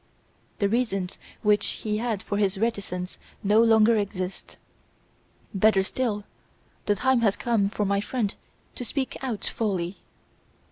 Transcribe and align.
The 0.57 0.67
reasons 0.67 1.19
which 1.43 1.63
he 1.85 1.99
had 1.99 2.23
for 2.23 2.39
his 2.39 2.57
reticence 2.57 3.19
no 3.43 3.61
longer 3.61 3.97
exist. 3.97 4.57
Better 5.53 5.83
still, 5.83 6.23
the 6.87 6.95
time 6.95 7.21
has 7.21 7.35
come 7.35 7.69
for 7.69 7.85
my 7.85 8.01
friend 8.01 8.33
to 8.73 8.83
speak 8.83 9.15
out 9.21 9.45
fully. 9.45 9.97